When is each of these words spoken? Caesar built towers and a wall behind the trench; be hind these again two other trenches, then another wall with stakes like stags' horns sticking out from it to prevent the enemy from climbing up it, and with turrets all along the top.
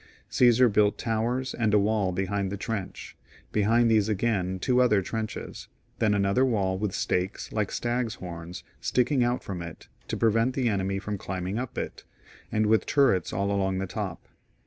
Caesar 0.29 0.67
built 0.67 0.97
towers 0.97 1.53
and 1.53 1.75
a 1.75 1.79
wall 1.79 2.11
behind 2.11 2.51
the 2.51 2.57
trench; 2.57 3.15
be 3.51 3.61
hind 3.61 3.91
these 3.91 4.09
again 4.09 4.57
two 4.57 4.81
other 4.81 4.99
trenches, 4.99 5.67
then 5.99 6.15
another 6.15 6.43
wall 6.43 6.75
with 6.75 6.91
stakes 6.95 7.51
like 7.51 7.71
stags' 7.71 8.15
horns 8.15 8.63
sticking 8.79 9.23
out 9.23 9.43
from 9.43 9.61
it 9.61 9.89
to 10.07 10.17
prevent 10.17 10.55
the 10.55 10.67
enemy 10.69 10.97
from 10.97 11.19
climbing 11.19 11.59
up 11.59 11.77
it, 11.77 12.03
and 12.51 12.65
with 12.65 12.87
turrets 12.87 13.31
all 13.31 13.51
along 13.51 13.77
the 13.77 13.85
top. 13.85 14.27